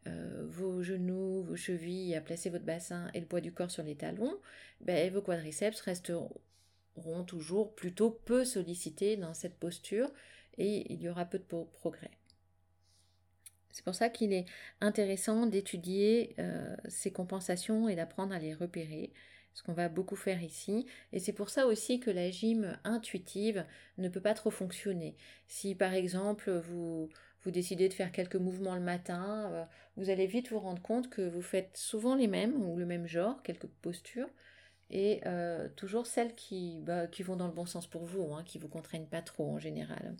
euh, 0.07 0.45
vos 0.49 0.83
genoux, 0.83 1.43
vos 1.43 1.57
chevilles, 1.57 2.15
à 2.15 2.21
placer 2.21 2.51
votre 2.51 2.65
bassin 2.65 3.09
et 3.15 3.21
le 3.21 3.27
poids 3.27 3.41
du 3.41 3.53
corps 3.53 3.71
sur 3.71 3.83
les 3.83 3.95
talons, 3.95 4.37
ben, 4.81 5.13
vos 5.13 5.23
quadriceps 5.23 5.81
resteront 5.81 6.31
toujours 7.27 7.75
plutôt 7.75 8.11
peu 8.11 8.45
sollicités 8.45 9.17
dans 9.17 9.35
cette 9.35 9.57
posture 9.57 10.11
et 10.59 10.93
il 10.93 11.01
y 11.01 11.09
aura 11.09 11.25
peu 11.25 11.39
de 11.39 11.45
progrès. 11.45 12.11
C'est 13.71 13.85
pour 13.85 13.95
ça 13.95 14.11
qu'il 14.11 14.33
est 14.33 14.45
intéressant 14.81 15.47
d'étudier 15.47 16.35
euh, 16.39 16.77
ces 16.89 17.11
compensations 17.11 17.89
et 17.89 17.97
d'apprendre 17.97 18.35
à 18.35 18.39
les 18.39 18.55
repérer, 18.55 19.13
ce 19.55 19.63
qu'on 19.63 19.73
va 19.73 19.89
beaucoup 19.89 20.17
faire 20.17 20.43
ici. 20.43 20.87
Et 21.13 21.19
c'est 21.19 21.33
pour 21.33 21.49
ça 21.49 21.67
aussi 21.67 21.99
que 21.99 22.11
la 22.11 22.31
gym 22.31 22.79
intuitive 22.85 23.65
ne 23.99 24.09
peut 24.09 24.21
pas 24.21 24.35
trop 24.35 24.51
fonctionner. 24.51 25.17
Si 25.47 25.75
par 25.75 25.95
exemple 25.95 26.51
vous, 26.51 27.09
vous 27.45 27.51
décidez 27.51 27.89
de 27.89 27.95
faire 27.95 28.13
quelques 28.13 28.37
mouvements 28.37 28.75
le 28.75 28.81
matin, 28.81 29.51
euh, 29.53 29.65
vous 29.97 30.11
allez 30.11 30.27
vite 30.27 30.51
vous 30.51 30.61
rendre 30.61 30.83
compte 30.83 31.11
que 31.11 31.23
vous 31.23 31.43
faites 31.43 31.77
souvent 31.77 32.15
les 32.15 32.29
mêmes 32.29 32.55
ou 32.63 32.77
le 32.77 32.87
même 32.87 33.07
genre, 33.07 33.43
quelques 33.43 33.67
postures, 33.67 34.29
et 34.91 35.21
euh, 35.27 35.69
toujours 35.77 36.07
celles 36.07 36.35
qui, 36.35 36.81
bah, 36.83 37.07
qui 37.07 37.23
vont 37.23 37.37
dans 37.37 37.47
le 37.47 37.53
bon 37.53 37.67
sens 37.67 37.87
pour 37.87 38.05
vous, 38.05 38.33
hein, 38.35 38.43
qui 38.45 38.59
vous 38.59 38.69
contraignent 38.69 39.07
pas 39.07 39.23
trop 39.23 39.51
en 39.51 39.59
général. 39.59 40.15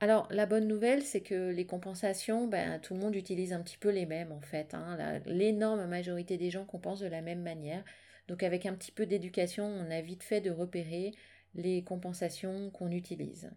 Alors 0.00 0.26
la 0.30 0.46
bonne 0.46 0.66
nouvelle, 0.66 1.02
c'est 1.02 1.20
que 1.20 1.50
les 1.50 1.64
compensations, 1.64 2.48
ben, 2.48 2.80
tout 2.80 2.94
le 2.94 3.00
monde 3.00 3.14
utilise 3.14 3.52
un 3.52 3.60
petit 3.62 3.78
peu 3.78 3.88
les 3.88 4.04
mêmes 4.04 4.32
en 4.32 4.40
fait. 4.40 4.74
Hein. 4.74 5.20
L'énorme 5.26 5.86
majorité 5.86 6.36
des 6.36 6.50
gens 6.50 6.64
compensent 6.64 7.00
de 7.00 7.06
la 7.06 7.22
même 7.22 7.42
manière. 7.42 7.84
Donc 8.26 8.42
avec 8.42 8.66
un 8.66 8.74
petit 8.74 8.90
peu 8.90 9.06
d'éducation, 9.06 9.64
on 9.64 9.90
a 9.92 10.00
vite 10.00 10.24
fait 10.24 10.40
de 10.40 10.50
repérer 10.50 11.12
les 11.54 11.84
compensations 11.84 12.70
qu'on 12.70 12.90
utilise. 12.90 13.50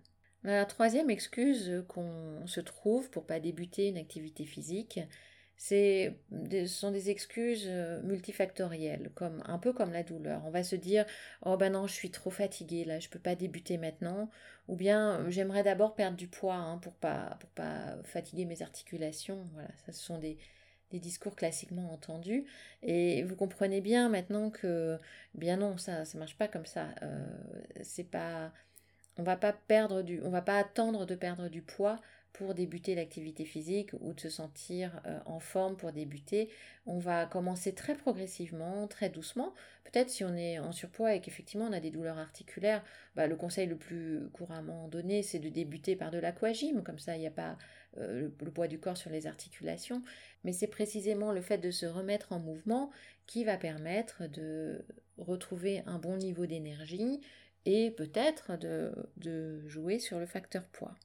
La 0.46 0.66
troisième 0.66 1.10
excuse 1.10 1.84
qu'on 1.88 2.46
se 2.46 2.62
trouve 2.62 3.10
pour 3.10 3.26
pas 3.26 3.40
débuter 3.40 3.88
une 3.88 3.98
activité 3.98 4.46
physique, 4.46 5.00
c'est, 5.58 6.20
ce 6.52 6.68
sont 6.68 6.92
des 6.92 7.10
excuses 7.10 7.66
euh, 7.68 8.00
multifactorielles, 8.04 9.10
comme, 9.16 9.42
un 9.48 9.58
peu 9.58 9.74
comme 9.74 9.92
la 9.92 10.04
douleur. 10.04 10.44
On 10.46 10.52
va 10.52 10.64
se 10.64 10.76
dire 10.76 11.06
Oh 11.44 11.58
ben 11.58 11.72
non, 11.72 11.88
je 11.88 11.94
suis 11.94 12.12
trop 12.12 12.30
fatiguée 12.30 12.86
là, 12.86 13.00
je 13.00 13.10
peux 13.10 13.18
pas 13.20 13.34
débuter 13.34 13.78
maintenant. 13.78 14.30
Ou 14.68 14.76
bien 14.76 15.28
j'aimerais 15.30 15.64
d'abord 15.64 15.96
perdre 15.96 16.18
du 16.18 16.28
poids 16.28 16.56
hein, 16.56 16.78
pour 16.78 16.94
pas 16.94 17.40
pas 17.56 17.98
fatiguer 18.04 18.46
mes 18.46 18.62
articulations. 18.62 19.48
Voilà, 19.54 19.70
ce 19.88 19.94
sont 19.94 20.20
des, 20.20 20.38
discours 20.94 21.36
classiquement 21.36 21.92
entendus. 21.92 22.46
Et 22.82 23.24
vous 23.24 23.36
comprenez 23.36 23.82
bien 23.82 24.08
maintenant 24.08 24.50
que, 24.50 24.98
bien 25.34 25.58
non, 25.58 25.78
ça 25.78 26.06
ça 26.06 26.18
marche 26.18 26.38
pas 26.38 26.48
comme 26.48 26.66
ça. 26.66 26.88
Euh, 27.02 27.26
c'est 27.82 28.10
pas 28.10 28.54
on 29.18 29.24
va 29.24 29.38
pas 29.38 29.54
perdre 29.54 30.02
du, 30.02 30.22
on 30.24 30.30
va 30.30 30.42
pas 30.42 30.58
attendre 30.58 31.06
de 31.06 31.16
perdre 31.16 31.50
du 31.50 31.62
poids 31.62 32.00
pour 32.34 32.54
débuter 32.54 32.96
l'activité 32.96 33.46
physique 33.46 33.92
ou 34.02 34.14
de 34.14 34.20
se 34.20 34.30
sentir 34.30 35.02
euh, 35.06 35.20
en 35.26 35.40
forme 35.40 35.78
pour 35.78 35.94
débuter. 35.94 36.50
On 36.86 37.00
va 37.00 37.26
commencer 37.26 37.74
très 37.74 37.96
progressivement, 37.96 38.88
très 38.88 39.10
doucement. 39.10 39.54
Peut-être 39.86 40.10
si 40.10 40.26
on 40.26 40.36
est 40.36 40.60
en 40.60 40.74
surpoids 40.74 41.14
et 41.14 41.22
qu'effectivement 41.22 41.68
on 41.68 41.72
a 41.72 41.80
des 41.80 41.92
douleurs 41.92 42.18
articulaires, 42.18 42.84
bah, 43.16 43.28
le 43.28 43.38
conseil 43.38 43.68
le 43.68 43.78
plus 43.78 44.28
couramment 44.34 44.90
donné 44.90 45.24
c'est 45.24 45.40
de 45.40 45.48
débuter 45.48 45.96
par 45.96 46.12
de 46.12 46.18
l'aquagym, 46.18 46.84
comme 46.84 47.00
ça 47.00 47.16
il 47.16 47.22
n'y 47.22 47.28
a 47.28 47.32
pas 47.32 47.58
euh, 48.00 48.30
le, 48.42 48.52
poids 48.52 48.68
du 48.68 48.80
corps 48.80 48.98
sur 48.98 49.12
les 49.12 49.28
articulations. 49.28 50.02
Mais 50.44 50.52
c'est 50.52 50.68
précisément 50.68 51.32
le 51.32 51.42
fait 51.42 51.58
de 51.58 51.72
se 51.72 51.86
remettre 51.86 52.34
en 52.34 52.40
mouvement 52.40 52.92
qui 53.28 53.46
va 53.46 53.56
permettre 53.58 54.28
de 54.28 54.84
retrouver 55.18 55.84
un 55.86 56.00
bon 56.00 56.18
niveau 56.18 56.46
d'énergie, 56.46 57.22
et 57.66 57.92
peut-être 57.92 58.58
de, 58.58 59.68
jouer 59.68 60.00
sur 60.00 60.20
le 60.20 60.26
facteur 60.26 60.64
poids. 60.66 60.96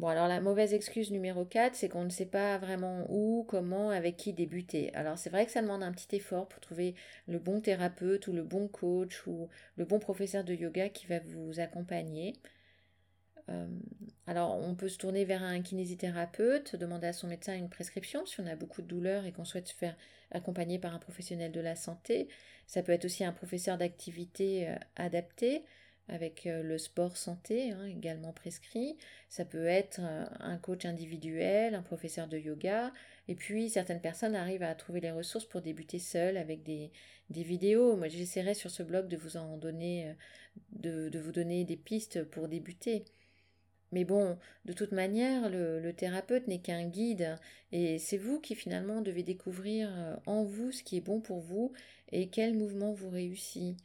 Bon, 0.00 0.08
alors 0.08 0.26
la 0.26 0.40
mauvaise 0.40 0.74
excuse 0.74 1.12
numéro 1.12 1.44
4, 1.44 1.76
c'est 1.76 1.88
qu'on 1.88 2.02
ne 2.02 2.10
sait 2.10 2.26
pas 2.26 2.58
vraiment 2.58 3.06
où, 3.08 3.44
comment, 3.48 3.90
avec 3.90 4.16
qui 4.16 4.32
débuter. 4.32 4.92
Alors 4.94 5.18
c'est 5.18 5.30
vrai 5.30 5.46
que 5.46 5.52
ça 5.52 5.62
demande 5.62 5.84
un 5.84 5.92
petit 5.92 6.16
effort 6.16 6.48
pour 6.48 6.60
trouver 6.60 6.96
le 7.28 7.38
bon 7.38 7.60
thérapeute 7.60 8.26
ou 8.26 8.32
le 8.32 8.42
bon 8.42 8.66
coach 8.66 9.24
ou 9.28 9.48
le 9.76 9.84
bon 9.84 10.00
professeur 10.00 10.42
de 10.42 10.52
yoga 10.52 10.88
qui 10.88 11.06
va 11.06 11.20
vous 11.20 11.60
accompagner. 11.60 12.34
Euh, 13.50 13.68
alors 14.26 14.56
on 14.56 14.74
peut 14.74 14.88
se 14.88 14.98
tourner 14.98 15.24
vers 15.24 15.42
un 15.42 15.60
kinésithérapeute, 15.60 16.76
demander 16.76 17.08
à 17.08 17.12
son 17.12 17.28
médecin 17.28 17.54
une 17.54 17.68
prescription 17.68 18.24
si 18.24 18.40
on 18.40 18.46
a 18.46 18.56
beaucoup 18.56 18.80
de 18.82 18.86
douleurs 18.86 19.26
et 19.26 19.32
qu'on 19.32 19.44
souhaite 19.44 19.68
se 19.68 19.74
faire 19.74 19.96
accompagner 20.30 20.78
par 20.78 20.94
un 20.94 20.98
professionnel 20.98 21.52
de 21.52 21.60
la 21.60 21.76
santé. 21.76 22.28
Ça 22.66 22.82
peut 22.82 22.92
être 22.92 23.04
aussi 23.04 23.24
un 23.24 23.32
professeur 23.32 23.78
d'activité 23.78 24.68
euh, 24.68 24.76
adapté 24.96 25.64
avec 26.08 26.46
euh, 26.46 26.62
le 26.62 26.76
sport 26.76 27.16
santé 27.16 27.70
hein, 27.70 27.86
également 27.86 28.32
prescrit. 28.32 28.96
Ça 29.28 29.44
peut 29.44 29.66
être 29.66 30.00
euh, 30.02 30.24
un 30.40 30.58
coach 30.58 30.84
individuel, 30.84 31.74
un 31.74 31.82
professeur 31.82 32.28
de 32.28 32.38
yoga. 32.38 32.92
Et 33.28 33.34
puis 33.34 33.70
certaines 33.70 34.00
personnes 34.00 34.36
arrivent 34.36 34.62
à 34.62 34.74
trouver 34.74 35.00
les 35.00 35.10
ressources 35.10 35.46
pour 35.46 35.62
débuter 35.62 35.98
seules 35.98 36.36
avec 36.36 36.62
des, 36.62 36.90
vidéos. 37.30 37.96
Moi 37.96 38.08
j'essaierai 38.08 38.54
sur 38.54 38.70
ce 38.70 38.82
blog 38.82 39.08
de 39.08 39.16
vous 39.16 39.36
en 39.38 39.56
donner, 39.56 40.14
euh, 40.84 41.10
donner 41.10 41.64
des 41.64 41.76
pistes 41.76 42.22
pour 42.24 42.48
débuter. 42.48 43.04
Mais 43.92 44.04
bon, 44.04 44.38
de 44.64 44.72
toute 44.72 44.92
manière, 44.92 45.48
le, 45.48 45.78
le 45.78 45.92
thérapeute 45.92 46.48
n'est 46.48 46.60
qu'un 46.60 46.84
guide 46.84 47.38
et 47.70 47.98
c'est 47.98 48.18
vous 48.18 48.40
qui 48.40 48.56
finalement 48.56 49.00
devez 49.00 49.22
découvrir 49.22 50.18
en 50.26 50.42
vous 50.42 50.72
ce 50.72 50.82
qui 50.82 50.96
est 50.96 51.00
bon 51.00 51.20
pour 51.20 51.38
vous 51.38 51.72
et 52.10 52.28
quel 52.28 52.54
mouvement 52.54 52.92
vous 52.92 53.08
réussit. 53.08 53.76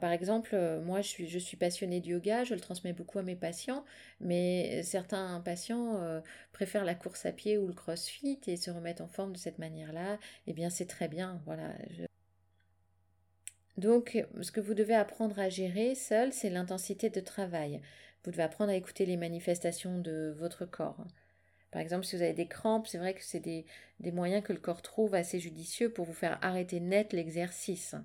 Par, 0.00 0.12
exemple, 0.12 0.50
euh, 0.54 0.80
moi, 0.80 1.02
je 1.02 1.38
suis, 1.38 1.56
passionnée 1.56 2.00
de 2.00 2.08
yoga, 2.08 2.44
je 2.44 2.54
le 2.54 2.60
transmets 2.60 2.94
beaucoup 2.94 3.18
à 3.18 3.22
mes 3.22 3.36
patients, 3.36 3.84
mais 4.20 4.82
certains 4.82 5.40
patients 5.40 5.96
euh, 5.96 6.20
préfèrent 6.52 6.84
la 6.84 6.94
course 6.94 7.26
à 7.26 7.32
pied 7.32 7.58
ou 7.58 7.66
le 7.66 7.74
crossfit 7.74 8.40
et 8.46 8.56
se 8.56 8.70
remettent 8.70 9.02
en 9.02 9.08
forme 9.08 9.32
de 9.32 9.38
cette 9.38 9.58
manière-là. 9.58 10.18
Eh 10.46 10.54
bien, 10.54 10.70
c'est 10.70 10.86
très 10.86 11.08
bien. 11.08 11.42
Voilà. 11.44 11.74
Donc, 13.76 14.24
ce 14.40 14.50
que 14.52 14.60
vous 14.60 14.74
devez 14.74 14.94
apprendre 14.94 15.38
à 15.38 15.50
gérer 15.50 15.94
seul, 15.94 16.32
c'est 16.32 16.50
l'intensité 16.50 17.10
de 17.10 17.20
travail. 17.20 17.82
Vous 18.24 18.30
devez 18.30 18.42
apprendre 18.42 18.70
à 18.70 18.76
écouter 18.76 19.04
les 19.04 19.18
manifestations 19.18 19.98
de 19.98 20.34
votre 20.38 20.64
corps. 20.64 21.04
Par 21.70 21.82
exemple, 21.82 22.06
si 22.06 22.16
vous 22.16 22.22
avez 22.22 22.32
des 22.32 22.48
crampes, 22.48 22.86
c'est 22.86 22.98
vrai 22.98 23.12
que 23.12 23.22
c'est 23.22 23.40
des 23.40 23.66
moyens 24.12 24.42
que 24.42 24.54
le 24.54 24.60
corps 24.60 24.80
trouve 24.80 25.14
assez 25.14 25.40
judicieux 25.40 25.90
pour 25.92 26.06
vous 26.06 26.14
faire 26.14 26.38
arrêter 26.40 26.80
net 26.80 27.12
l'exercice. 27.12 27.96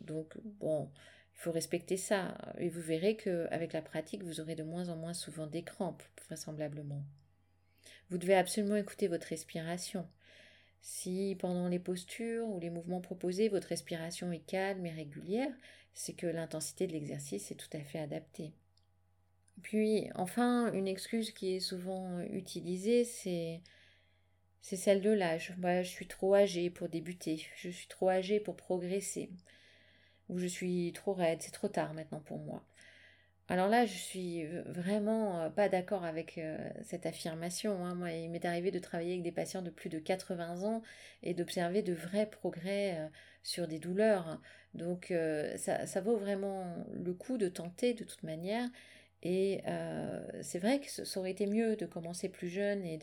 Donc, 0.00 0.36
bon, 0.60 0.90
il 1.34 1.40
faut 1.40 1.52
respecter 1.52 1.96
ça. 1.96 2.36
Et 2.58 2.68
vous 2.68 2.80
verrez 2.80 3.16
qu'avec 3.16 3.72
la 3.72 3.82
pratique, 3.82 4.22
vous 4.22 4.40
aurez 4.40 4.54
de 4.54 4.62
moins 4.62 4.88
en 4.88 4.96
moins 4.96 5.14
souvent 5.14 5.46
des 5.46 5.62
crampes, 5.62 6.02
vraisemblablement. 6.26 7.02
Vous 8.10 8.18
devez 8.18 8.34
absolument 8.34 8.76
écouter 8.76 9.08
votre 9.08 9.26
respiration. 9.28 10.06
Si 10.82 11.36
pendant 11.38 11.68
les 11.68 11.78
postures 11.78 12.46
ou 12.48 12.60
les 12.60 12.70
mouvements 12.70 13.00
proposés, 13.00 13.48
votre 13.48 13.68
respiration 13.68 14.30
est 14.32 14.46
calme 14.46 14.84
et 14.84 14.90
régulière, 14.90 15.52
c'est 15.94 16.12
que 16.12 16.26
l'intensité 16.26 16.86
de 16.86 16.92
l'exercice 16.92 17.50
est 17.50 17.54
tout 17.54 17.74
à 17.74 17.80
fait 17.80 17.98
adaptée. 17.98 18.52
Puis 19.62 20.10
enfin, 20.14 20.72
une 20.72 20.88
excuse 20.88 21.30
qui 21.30 21.54
est 21.54 21.60
souvent 21.60 22.20
utilisée, 22.20 23.04
c'est 23.04 23.62
c'est 24.64 24.76
celle 24.76 25.02
de 25.02 25.10
l'âge. 25.10 25.52
Moi, 25.58 25.82
je 25.82 25.90
suis 25.90 26.06
trop 26.06 26.34
âgée 26.34 26.70
pour 26.70 26.88
débuter, 26.88 27.46
je 27.56 27.68
suis 27.68 27.86
trop 27.86 28.08
âgée 28.08 28.40
pour 28.40 28.56
progresser, 28.56 29.28
ou 30.30 30.38
je 30.38 30.46
suis 30.46 30.90
trop 30.94 31.12
raide, 31.12 31.42
c'est 31.42 31.52
trop 31.52 31.68
tard 31.68 31.92
maintenant 31.92 32.20
pour 32.20 32.38
moi. 32.38 32.64
Alors 33.48 33.68
là, 33.68 33.84
je 33.84 33.92
suis 33.92 34.46
vraiment 34.64 35.42
euh, 35.42 35.50
pas 35.50 35.68
d'accord 35.68 36.04
avec 36.04 36.38
euh, 36.38 36.56
cette 36.82 37.04
affirmation. 37.04 37.84
Hein. 37.84 37.94
Moi, 37.94 38.12
il 38.12 38.30
m'est 38.30 38.46
arrivé 38.46 38.70
de 38.70 38.78
travailler 38.78 39.12
avec 39.12 39.22
des 39.22 39.32
patients 39.32 39.60
de 39.60 39.68
plus 39.68 39.90
de 39.90 39.98
80 39.98 40.62
ans 40.62 40.82
et 41.22 41.34
d'observer 41.34 41.82
de 41.82 41.92
vrais 41.92 42.24
progrès 42.24 42.96
euh, 42.96 43.06
sur 43.42 43.68
des 43.68 43.78
douleurs. 43.78 44.40
Donc, 44.72 45.12
ça, 45.56 45.86
ça, 45.86 46.00
vaut 46.00 46.16
vraiment 46.16 46.66
le 46.92 47.12
coup 47.12 47.38
de 47.38 47.48
tenter 47.48 47.94
de 47.94 48.02
toute 48.02 48.24
manière. 48.24 48.68
Et 49.24 49.62
c'est 50.42 50.58
vrai 50.58 50.80
que 50.80 50.90
ça 50.90 51.18
aurait 51.18 51.30
été 51.30 51.46
mieux 51.46 51.76
de 51.76 51.86
commencer 51.86 52.28
plus 52.28 52.48
jeune 52.48 52.84
et 52.84 52.98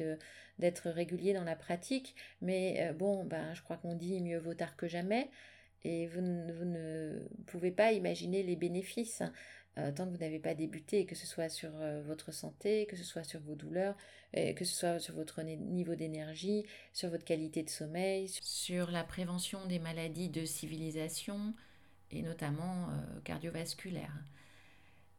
d'être 0.60 0.90
régulier 0.90 1.34
dans 1.34 1.44
la 1.44 1.56
pratique. 1.56 2.16
Mais 2.42 2.94
bon, 2.94 3.24
ben, 3.26 3.54
je 3.56 3.64
crois 3.64 3.78
qu'on 3.78 3.96
dit 3.96 4.22
mieux 4.22 4.38
vaut 4.38 4.54
tard 4.54 4.76
que 4.76 4.88
jamais. 4.88 5.30
Et 5.84 6.08
vous, 6.08 6.22
ne 6.22 7.20
pouvez 7.48 7.72
pas 7.72 7.92
imaginer 7.92 8.44
les 8.44 8.56
bénéfices. 8.56 9.24
Euh, 9.78 9.92
tant 9.92 10.06
que 10.06 10.12
vous 10.12 10.18
n'avez 10.18 10.40
pas 10.40 10.54
débuté, 10.54 11.06
que 11.06 11.16
ce 11.16 11.26
soit 11.26 11.48
sur 11.48 11.70
euh, 11.76 12.02
votre 12.02 12.34
santé, 12.34 12.86
que 12.88 12.98
ce 12.98 13.06
soit 13.06 13.24
sur 13.24 13.40
vos 13.40 13.56
douleurs, 13.56 13.96
que 14.34 14.66
ce 14.66 14.76
soit 14.76 15.00
sur 15.00 15.16
votre 15.16 15.42
niveau 15.42 15.96
d'énergie, 15.96 16.66
sur 16.94 17.10
votre 17.10 17.24
qualité 17.24 17.64
de 17.64 17.70
sommeil, 17.70 18.30
sur 18.42 18.92
la 18.92 19.04
prévention 19.04 19.66
des 19.66 19.80
maladies 19.80 20.30
de 20.30 20.46
civilisation 20.46 21.54
et 22.12 22.22
notamment 22.22 22.90
euh, 22.90 23.20
cardiovasculaires. 23.24 24.24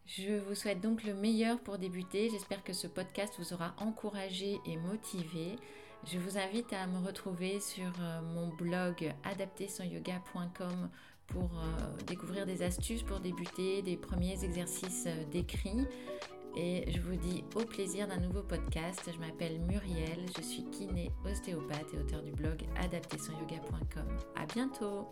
Je 0.06 0.38
vous 0.38 0.54
souhaite 0.54 0.80
donc 0.80 1.04
le 1.04 1.14
meilleur 1.14 1.60
pour 1.60 1.78
débuter. 1.78 2.28
J'espère 2.30 2.62
que 2.64 2.72
ce 2.72 2.86
podcast 2.86 3.34
vous 3.38 3.52
aura 3.52 3.74
encouragé 3.78 4.60
et 4.66 4.76
motivé. 4.76 5.56
Je 6.04 6.18
vous 6.18 6.36
invite 6.36 6.72
à 6.72 6.86
me 6.86 7.06
retrouver 7.06 7.60
sur 7.60 7.92
mon 8.34 8.48
blog 8.48 9.14
adaptesonyoga.com 9.24 10.90
pour 11.28 11.50
euh, 11.54 12.02
découvrir 12.06 12.46
des 12.46 12.62
astuces 12.62 13.02
pour 13.02 13.20
débuter, 13.20 13.82
des 13.82 13.96
premiers 13.96 14.44
exercices 14.44 15.04
euh, 15.06 15.24
décrits. 15.30 15.86
Et 16.54 16.90
je 16.92 17.00
vous 17.00 17.16
dis 17.16 17.44
au 17.56 17.64
plaisir 17.64 18.06
d'un 18.08 18.18
nouveau 18.18 18.42
podcast. 18.42 19.00
Je 19.12 19.18
m'appelle 19.18 19.58
Muriel, 19.60 20.26
je 20.36 20.42
suis 20.42 20.64
kiné, 20.64 21.10
ostéopathe 21.24 21.94
et 21.94 21.98
auteur 21.98 22.22
du 22.22 22.32
blog 22.32 22.62
adaptesonyoga.com. 22.76 24.06
À 24.36 24.44
bientôt! 24.46 25.08